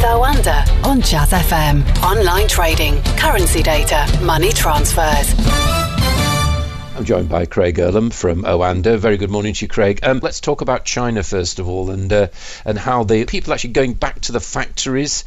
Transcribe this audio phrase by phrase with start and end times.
[0.00, 1.84] with on Jazz FM.
[2.02, 5.34] Online trading, currency data, money transfers.
[6.96, 8.98] I'm joined by Craig Erlam from Oanda.
[8.98, 10.00] Very good morning to you, Craig.
[10.02, 12.28] Um, let's talk about China first of all, and uh,
[12.64, 15.24] and how the people actually going back to the factories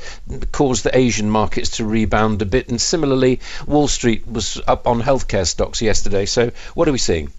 [0.51, 2.69] caused the Asian markets to rebound a bit.
[2.69, 6.25] And similarly, Wall Street was up on healthcare stocks yesterday.
[6.25, 7.31] So what are we seeing?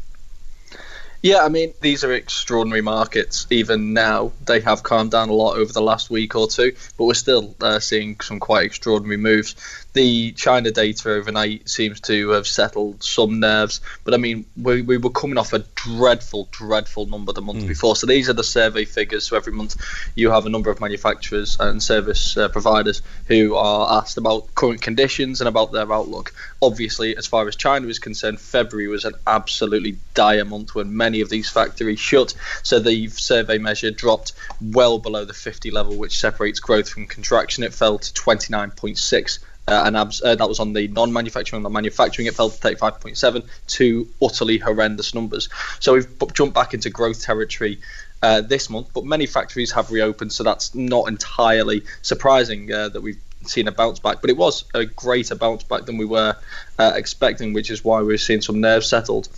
[1.24, 3.46] Yeah, I mean, these are extraordinary markets.
[3.48, 7.06] Even now, they have calmed down a lot over the last week or two, but
[7.06, 9.56] we're still uh, seeing some quite extraordinary moves.
[9.94, 14.96] The China data overnight seems to have settled some nerves, but I mean, we, we
[14.96, 17.68] were coming off a dreadful, dreadful number the month mm.
[17.68, 17.94] before.
[17.94, 19.24] So these are the survey figures.
[19.24, 19.76] So every month,
[20.16, 24.82] you have a number of manufacturers and service uh, providers who are asked about current
[24.82, 26.34] conditions and about their outlook.
[26.60, 31.20] Obviously, as far as China is concerned, February was an absolutely dire month when many
[31.20, 32.34] of these factories shut.
[32.64, 37.62] So the survey measure dropped well below the 50 level, which separates growth from contraction.
[37.62, 41.58] It fell to 29.6 uh, and abs- uh, that was on the non-manufacturing.
[41.58, 45.48] On the manufacturing, it fell to 35.7, two utterly horrendous numbers.
[45.80, 47.80] So we've jumped back into growth territory
[48.22, 53.00] uh, this month, but many factories have reopened, so that's not entirely surprising uh, that
[53.02, 54.20] we've seen a bounce back.
[54.20, 56.36] But it was a greater bounce back than we were
[56.78, 59.28] uh, expecting, which is why we're seeing some nerves settled.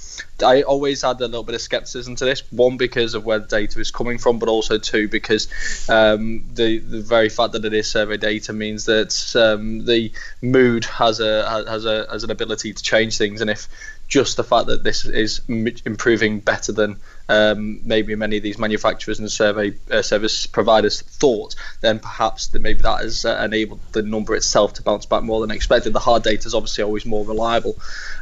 [0.44, 2.42] I always had a little bit of skepticism to this.
[2.52, 5.48] One because of where the data is coming from, but also two because
[5.88, 10.12] um, the the very fact that it is survey data means that um, the
[10.42, 13.68] mood has a has a has an ability to change things, and if
[14.08, 16.96] just the fact that this is improving better than
[17.28, 22.62] um, maybe many of these manufacturers and survey uh, service providers thought, then perhaps that
[22.62, 25.92] maybe that has uh, enabled the number itself to bounce back more than expected.
[25.92, 27.77] The hard data is obviously always more reliable.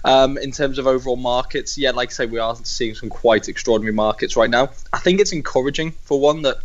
[0.05, 3.48] Um, in terms of overall markets, yeah, like I say, we are seeing some quite
[3.48, 4.70] extraordinary markets right now.
[4.92, 6.58] I think it's encouraging for one that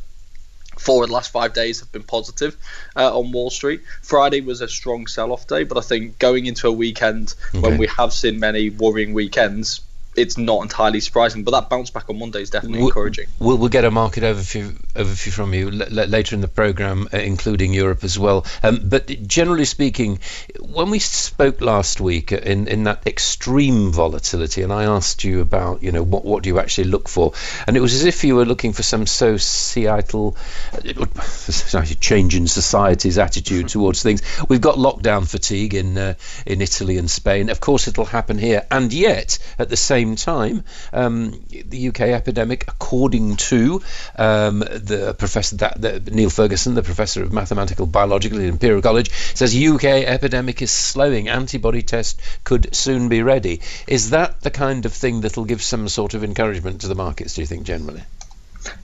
[0.77, 2.55] four of the last five days have been positive
[2.95, 3.81] uh, on Wall Street.
[4.01, 7.59] Friday was a strong sell-off day, but I think going into a weekend okay.
[7.59, 9.81] when we have seen many worrying weekends,
[10.19, 11.43] it's not entirely surprising.
[11.43, 13.27] But that bounce back on Monday is definitely we'll, encouraging.
[13.39, 17.08] We'll, we'll get a market overview, overview from you l- l- later in the program,
[17.14, 18.45] uh, including Europe as well.
[18.64, 20.20] Um, but generally speaking,
[20.60, 25.83] when we spoke last week in, in that extreme volatility, and I asked you about,
[25.83, 27.33] you know, what, what do you actually look for?
[27.67, 30.36] And it was as if you were looking for some societal
[30.73, 34.21] uh, change in society's attitude towards things.
[34.49, 36.15] We've got lockdown fatigue in uh,
[36.45, 37.49] in Italy and Spain.
[37.49, 42.02] Of course, it'll happen here, and yet at the same same time, um, the UK
[42.02, 43.82] epidemic, according to
[44.17, 49.10] um, the professor that, the, Neil Ferguson, the professor of mathematical biology at Imperial College,
[49.33, 51.30] says UK epidemic is slowing.
[51.30, 53.61] Antibody test could soon be ready.
[53.88, 57.36] Is that the kind of thing that'll give some sort of encouragement to the markets?
[57.36, 58.04] Do you think generally?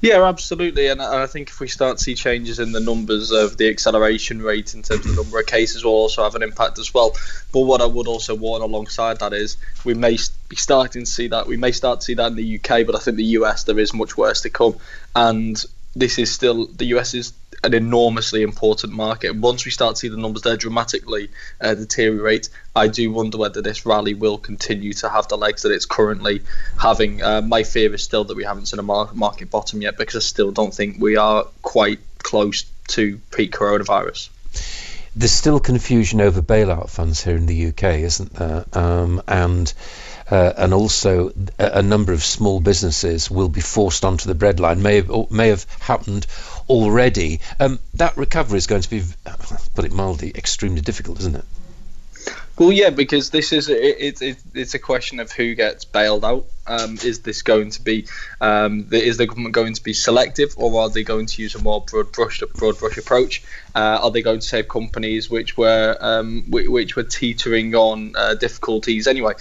[0.01, 0.87] Yeah, absolutely.
[0.87, 4.41] And I think if we start to see changes in the numbers of the acceleration
[4.41, 7.15] rate in terms of the number of cases, will also have an impact as well.
[7.51, 10.17] But what I would also warn alongside that is we may
[10.47, 11.47] be starting to see that.
[11.47, 13.77] We may start to see that in the UK, but I think the US, there
[13.79, 14.77] is much worse to come.
[15.15, 15.63] And
[15.95, 17.33] this is still, the US is
[17.63, 19.35] an enormously important market.
[19.35, 21.29] Once we start to see the numbers there dramatically
[21.61, 25.71] uh, deteriorate, I do wonder whether this rally will continue to have the legs that
[25.71, 26.41] it's currently
[26.77, 27.23] having.
[27.23, 30.19] Uh, my fear is still that we haven't seen a market bottom yet because I
[30.19, 34.29] still don't think we are quite close to peak coronavirus.
[35.15, 38.65] There's still confusion over bailout funds here in the UK, isn't there?
[38.73, 39.73] Um, and
[40.29, 44.79] uh, and also a, number of small businesses will be forced onto the breadline.
[44.79, 46.25] May have, may have happened
[46.67, 47.41] already.
[47.59, 49.03] Um, that recovery is going to be,
[49.75, 51.45] put it mildly, extremely difficult, isn't it?
[52.57, 56.45] Well, yeah, because this is it, it, it's a question of who gets bailed out.
[56.65, 58.07] Um, is this going to be
[58.39, 61.61] um, is the government going to be selective, or are they going to use a
[61.61, 63.43] more broad brush broad brush approach?
[63.75, 68.15] Uh, are they going to save companies which were um, which, which, were teetering on
[68.15, 69.33] uh, difficulties anyway?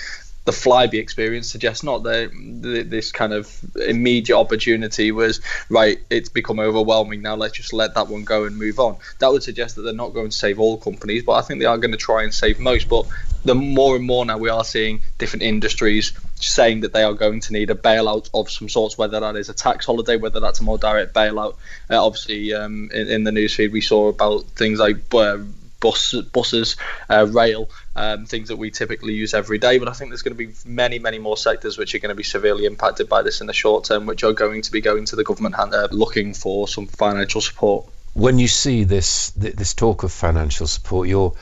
[0.44, 2.02] The Flybe experience suggests not.
[2.02, 5.40] The, this kind of immediate opportunity was
[5.70, 5.98] right.
[6.10, 7.34] It's become overwhelming now.
[7.34, 8.98] Let's just let that one go and move on.
[9.20, 11.66] That would suggest that they're not going to save all companies, but I think they
[11.66, 12.88] are going to try and save most.
[12.88, 13.06] But
[13.44, 17.40] the more and more now we are seeing different industries saying that they are going
[17.40, 20.60] to need a bailout of some sorts, whether that is a tax holiday, whether that's
[20.60, 21.54] a more direct bailout.
[21.90, 24.96] Uh, obviously, um, in, in, the newsfeed we saw about things like.
[25.12, 25.38] Uh,
[25.84, 26.76] bus, buses,
[27.10, 29.78] uh, rail, um, things that we typically use every day.
[29.78, 32.14] But I think there's going to be many, many more sectors which are going to
[32.14, 35.04] be severely impacted by this in the short term, which are going to be going
[35.06, 37.86] to the government hand, uh, looking for some financial support.
[38.14, 41.32] When you see this this talk of financial support, your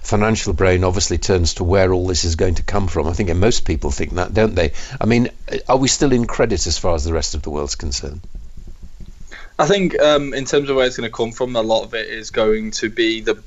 [0.00, 3.08] financial brain obviously turns to where all this is going to come from.
[3.08, 4.72] I think most people think that, don't they?
[5.00, 5.28] I mean,
[5.68, 8.20] are we still in credit as far as the rest of the world's concerned?
[9.60, 11.92] I think um, in terms of where it's going to come from, a lot of
[11.92, 13.42] it is going to be the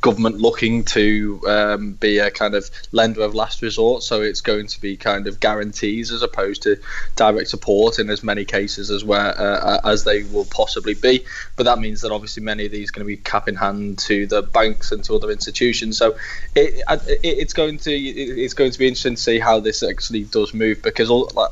[0.00, 4.02] government looking to um, be a kind of lender of last resort.
[4.02, 6.80] So it's going to be kind of guarantees as opposed to
[7.16, 11.26] direct support in as many cases as where uh, as they will possibly be.
[11.56, 13.98] But that means that obviously many of these are going to be cap in hand
[14.00, 15.98] to the banks and to other institutions.
[15.98, 16.16] So
[16.54, 20.24] it, it, it's going to it's going to be interesting to see how this actually
[20.24, 21.10] does move because,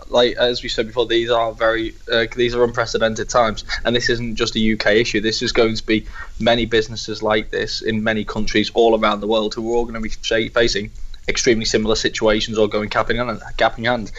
[0.08, 4.05] like as we said before, these are very uh, these are unprecedented times, and this
[4.06, 5.20] this isn't just a UK issue.
[5.20, 6.06] This is going to be
[6.38, 9.94] many businesses like this in many countries all around the world who are all going
[9.94, 10.90] to be facing
[11.28, 13.42] extremely similar situations or going cap in hand.
[13.58, 14.12] Hand.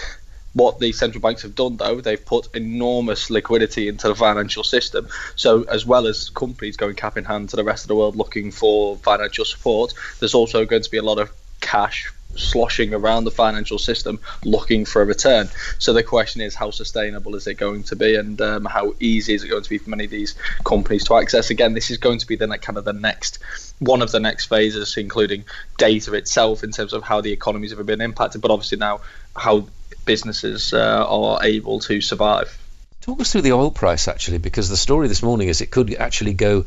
[0.54, 5.08] What the central banks have done, though, they've put enormous liquidity into the financial system.
[5.36, 8.16] So, as well as companies going cap in hand to the rest of the world
[8.16, 11.32] looking for financial support, there's also going to be a lot of
[11.62, 15.50] cash sloshing around the financial system looking for a return.
[15.80, 19.34] So the question is, how sustainable is it going to be, and um, how easy
[19.34, 21.50] is it going to be for many of these companies to access?
[21.50, 23.40] Again, this is going to be the kind of the next
[23.80, 25.46] one of the next phases, including
[25.78, 29.02] data itself in terms of how the economies have been impacted, but obviously now
[29.36, 29.68] how
[30.06, 32.58] businesses uh, are able to survive.
[33.02, 35.94] Talk us through the oil price actually, because the story this morning is it could
[35.96, 36.66] actually go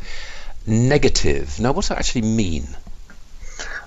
[0.67, 1.59] negative.
[1.59, 2.69] Now, what does that actually mean?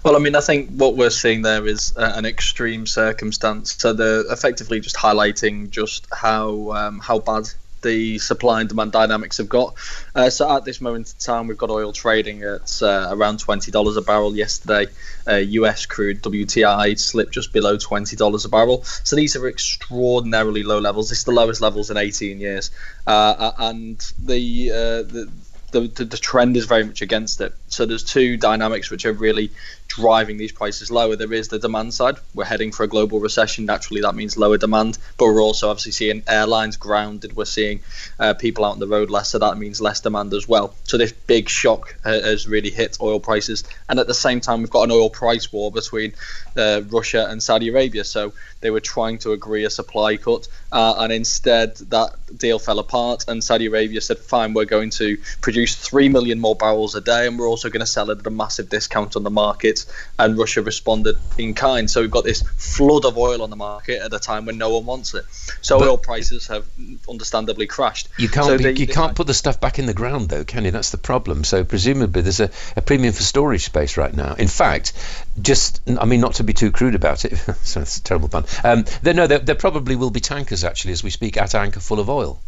[0.03, 3.73] Well, I mean, I think what we're seeing there is uh, an extreme circumstance.
[3.75, 7.45] So they're effectively just highlighting just how um, how bad
[7.83, 9.75] the supply and demand dynamics have got.
[10.13, 13.71] Uh, so at this moment in time, we've got oil trading at uh, around twenty
[13.71, 14.35] dollars a barrel.
[14.35, 14.87] Yesterday,
[15.27, 15.85] U.S.
[15.85, 18.83] Uh, crude WTI slipped just below twenty dollars a barrel.
[18.83, 21.13] So these are extraordinarily low levels.
[21.13, 22.71] It's the lowest levels in eighteen years,
[23.07, 25.29] uh, and the, the
[25.73, 27.53] the, the, the, trend is very much against it.
[27.67, 29.49] So there's two dynamics which are really
[29.95, 31.15] driving these prices lower.
[31.15, 32.17] There is the demand side.
[32.33, 33.65] We're heading for a global recession.
[33.65, 34.97] Naturally, that means lower demand.
[35.17, 37.35] But we're also obviously seeing airlines grounded.
[37.35, 37.81] We're seeing
[38.19, 39.29] uh, people out on the road less.
[39.29, 40.73] So that means less demand as well.
[40.83, 43.63] So this big shock uh, has really hit oil prices.
[43.87, 46.13] And at the same time, we've got an oil price war between
[46.57, 48.03] uh, Russia and Saudi Arabia.
[48.03, 52.79] So they were trying to agree a supply cut, uh, and instead that deal fell
[52.79, 53.25] apart.
[53.27, 57.27] And Saudi Arabia said, "Fine, we're going to produce three million more barrels a day,
[57.27, 59.82] and we're also going to sell it at a massive discount on the market."
[60.17, 61.89] And Russia responded in kind.
[61.89, 64.69] So we've got this flood of oil on the market at a time when no
[64.75, 65.25] one wants it.
[65.61, 66.65] So but oil prices have
[67.09, 68.09] understandably crashed.
[68.17, 70.65] You can't so be, you can't put the stuff back in the ground though, can
[70.65, 70.71] you?
[70.71, 71.43] That's the problem.
[71.43, 74.33] So presumably there's a, a premium for storage space right now.
[74.33, 74.93] In fact,
[75.41, 77.37] just I mean not to be too crude about it.
[77.63, 78.45] so it's a terrible pun.
[78.63, 81.79] Um, there, no, there, there probably will be tankers actually as we speak at anchor
[81.79, 82.39] full of oil.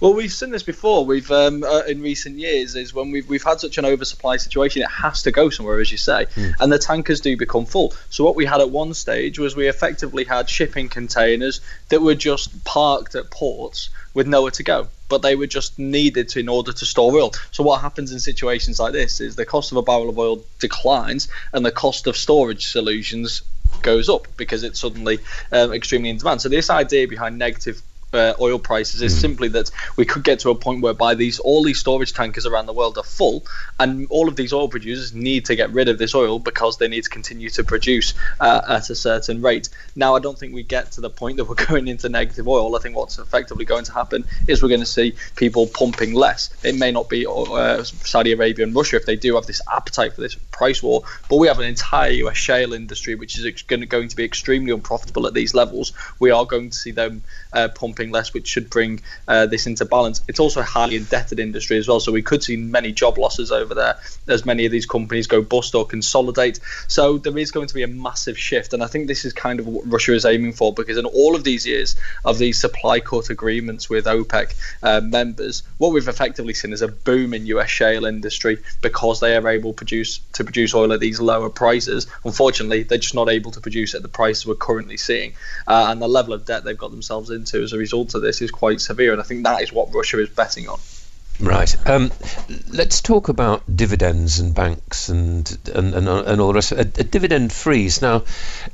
[0.00, 1.04] Well, we've seen this before.
[1.04, 4.82] We've um, uh, in recent years is when we've we've had such an oversupply situation,
[4.82, 6.54] it has to go somewhere, as you say, mm.
[6.58, 7.92] and the tankers do become full.
[8.08, 11.60] So what we had at one stage was we effectively had shipping containers
[11.90, 16.28] that were just parked at ports with nowhere to go but they were just needed
[16.30, 17.32] to in order to store oil.
[17.50, 20.42] So what happens in situations like this is the cost of a barrel of oil
[20.60, 23.42] declines and the cost of storage solutions
[23.82, 25.18] goes up because it's suddenly
[25.52, 26.40] um, extremely in demand.
[26.40, 27.82] So this idea behind negative
[28.12, 29.20] uh, oil prices is mm.
[29.20, 32.66] simply that we could get to a point whereby these all these storage tankers around
[32.66, 33.44] the world are full,
[33.78, 36.88] and all of these oil producers need to get rid of this oil because they
[36.88, 39.68] need to continue to produce uh, at a certain rate.
[39.94, 42.76] Now, I don't think we get to the point that we're going into negative oil.
[42.76, 46.50] I think what's effectively going to happen is we're going to see people pumping less.
[46.64, 50.14] It may not be uh, Saudi Arabia and Russia if they do have this appetite
[50.14, 53.80] for this price war, but we have an entire US shale industry which is going
[53.80, 55.92] to, going to be extremely unprofitable at these levels.
[56.18, 59.84] We are going to see them uh, pumping less, which should bring uh, this into
[59.84, 60.22] balance.
[60.28, 63.52] It's also a highly indebted industry as well, so we could see many job losses
[63.52, 66.60] over there as many of these companies go bust or consolidate.
[66.88, 69.60] So there is going to be a massive shift, and I think this is kind
[69.60, 73.00] of what Russia is aiming for because in all of these years of these supply
[73.00, 77.68] cut agreements with OPEC uh, members, what we've effectively seen is a boom in US
[77.68, 82.06] shale industry because they are able produce to produce oil at these lower prices.
[82.24, 85.32] Unfortunately, they're just not able to produce at the price we're currently seeing,
[85.66, 88.22] uh, and the level of debt they've got themselves into as a result result of
[88.22, 90.78] this is quite severe, and I think that is what Russia is betting on.
[91.40, 91.74] Right.
[91.88, 92.12] Um,
[92.68, 96.72] let's talk about dividends and banks and and, and, and all the rest.
[96.72, 98.02] A, a dividend freeze.
[98.02, 98.24] Now,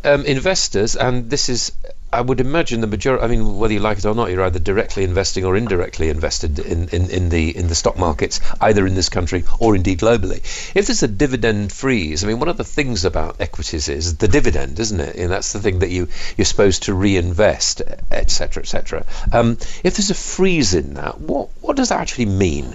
[0.05, 1.73] um, investors, and this is
[2.17, 3.23] I would imagine the majority.
[3.23, 6.59] I mean, whether you like it or not, you're either directly investing or indirectly invested
[6.59, 10.39] in, in, in the in the stock markets, either in this country or indeed globally.
[10.75, 14.29] If there's a dividend freeze, I mean, one of the things about equities is the
[14.29, 15.17] dividend, isn't it?
[15.17, 16.09] And that's the thing that you
[16.39, 19.05] you're supposed to reinvest, etc., etc.
[19.31, 22.75] Um, if there's a freeze in that, what what does that actually mean?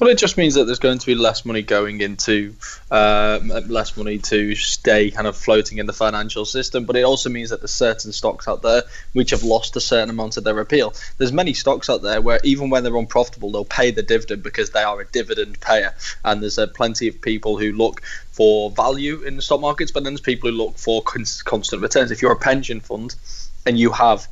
[0.00, 2.56] Well, it just means that there's going to be less money going into
[2.90, 7.30] uh, less money to stay kind of floating in the financial system, but it also
[7.30, 8.82] means that there's certain stocks out there
[9.12, 10.92] which have lost a certain amount of their appeal.
[11.18, 14.70] There's many stocks out there where even when they're unprofitable, they'll pay the dividend because
[14.70, 19.22] they are a dividend payer, and there's uh, plenty of people who look for value
[19.22, 22.10] in the stock markets, but then there's people who look for constant returns.
[22.10, 23.14] If you're a pension fund
[23.64, 24.26] and you have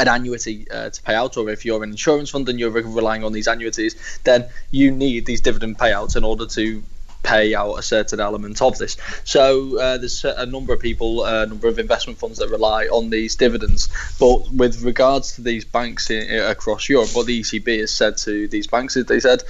[0.00, 3.22] an annuity uh, to pay out, or if you're an insurance fund and you're relying
[3.22, 6.82] on these annuities, then you need these dividend payouts in order to
[7.22, 8.96] pay out a certain element of this.
[9.24, 13.10] So uh, there's a number of people, a number of investment funds that rely on
[13.10, 13.88] these dividends.
[14.18, 18.48] But with regards to these banks in, across Europe, what the ECB has said to
[18.48, 19.42] these banks is they said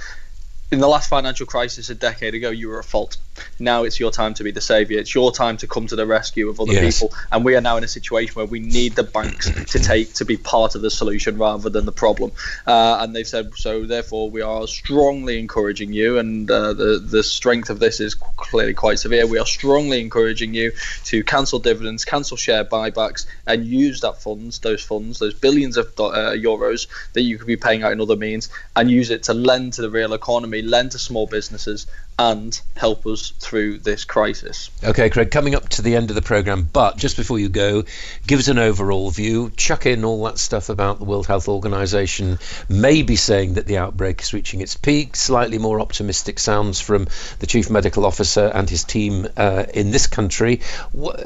[0.71, 3.17] in the last financial crisis a decade ago, you were at fault.
[3.59, 4.99] Now it's your time to be the savior.
[4.99, 6.99] It's your time to come to the rescue of other yes.
[6.99, 7.15] people.
[7.31, 10.25] And we are now in a situation where we need the banks to take to
[10.25, 12.31] be part of the solution rather than the problem.
[12.65, 13.85] Uh, and they've said so.
[13.85, 18.73] Therefore, we are strongly encouraging you, and uh, the the strength of this is clearly
[18.73, 19.27] quite severe.
[19.27, 20.71] We are strongly encouraging you
[21.05, 25.87] to cancel dividends, cancel share buybacks, and use that funds, those funds, those billions of
[25.99, 29.33] uh, euros that you could be paying out in other means, and use it to
[29.33, 34.69] lend to the real economy lend to small businesses, and help us through this crisis.
[34.83, 37.83] Okay, Craig, coming up to the end of the programme, but just before you go,
[38.27, 42.39] give us an overall view, chuck in all that stuff about the World Health Organization
[42.69, 47.07] maybe saying that the outbreak is reaching its peak, slightly more optimistic sounds from
[47.39, 50.61] the Chief Medical Officer and his team uh, in this country.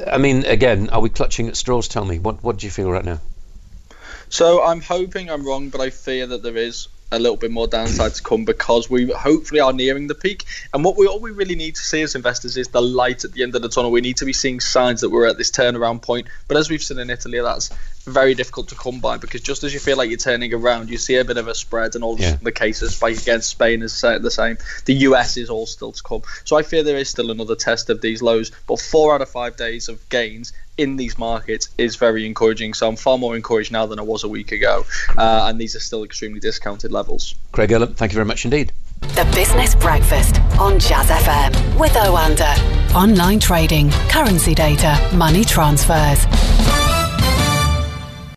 [0.06, 1.88] I mean, again, are we clutching at straws?
[1.88, 3.20] Tell me, what, what do you feel right now?
[4.28, 7.68] So I'm hoping I'm wrong, but I fear that there is a little bit more
[7.68, 10.44] downside to come because we hopefully are nearing the peak.
[10.74, 13.32] And what we all we really need to see as investors is the light at
[13.32, 13.90] the end of the tunnel.
[13.90, 16.26] We need to be seeing signs that we're at this turnaround point.
[16.48, 17.70] But as we've seen in Italy, that's
[18.06, 20.98] very difficult to come by because just as you feel like you're turning around, you
[20.98, 22.36] see a bit of a spread, and all yeah.
[22.40, 24.58] the cases spike against Spain is the same.
[24.84, 26.22] The US is all still to come.
[26.44, 28.50] So I fear there is still another test of these lows.
[28.66, 32.74] But four out of five days of gains in these markets is very encouraging.
[32.74, 34.84] So I'm far more encouraged now than I was a week ago,
[35.16, 37.34] uh, and these are still extremely discounted levels.
[37.52, 38.72] Craig Erlam, thank you very much indeed.
[39.00, 42.56] The Business Breakfast on Jazz FM with Oanda.
[42.94, 46.24] Online trading, currency data, money transfers